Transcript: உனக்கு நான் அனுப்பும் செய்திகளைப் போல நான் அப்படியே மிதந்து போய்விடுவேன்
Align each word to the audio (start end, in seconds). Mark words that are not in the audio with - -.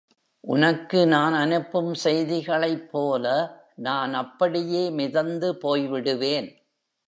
உனக்கு 0.43 0.99
நான் 1.07 1.33
அனுப்பும் 1.33 1.93
செய்திகளைப் 1.95 2.87
போல 2.91 3.25
நான் 3.79 4.13
அப்படியே 4.15 4.83
மிதந்து 4.91 5.51
போய்விடுவேன் 5.63 6.49